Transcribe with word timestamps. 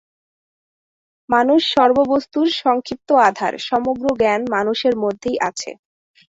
মানুষ 1.29 1.61
সর্ববস্তুর 1.75 2.47
সংক্ষিপ্ত 2.61 3.09
আধার, 3.27 3.53
সমগ্র 3.69 4.05
জ্ঞান 4.19 4.41
মানুষের 4.55 4.93
মধ্যেই 5.03 5.37
আছে। 5.49 5.71